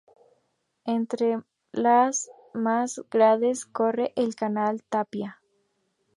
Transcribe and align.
Entre 0.87 1.43
las 1.71 2.31
más 2.55 3.03
grades 3.11 3.65
corre 3.67 4.13
el 4.15 4.33
canal 4.33 4.81
Tapia. 4.81 5.39